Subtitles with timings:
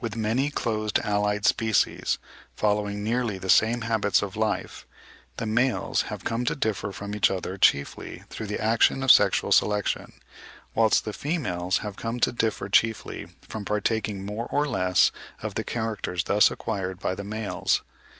[0.00, 2.20] With many closely allied species,
[2.54, 4.86] following nearly the same habits of life,
[5.38, 9.50] the males have come to differ from each other chiefly through the action of sexual
[9.50, 10.12] selection;
[10.76, 15.10] whilst the females have come to differ chiefly from partaking more or less
[15.42, 17.82] of the characters thus acquired by the males.